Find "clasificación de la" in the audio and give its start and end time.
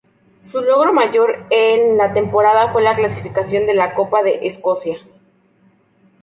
2.95-3.93